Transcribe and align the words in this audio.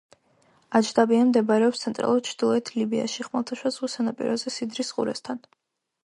აჯდაბია 0.77 1.25
მდებარეობს 1.25 1.83
ცენტრალურ 1.83 2.23
ჩრდილოეთ 2.29 2.71
ლიბიაში, 2.77 3.25
ხმელთაშუა 3.27 3.71
ზღვის 3.75 3.97
სანაპიროზე, 3.99 4.55
სიდრის 4.55 4.89
ყურესთან. 5.01 5.43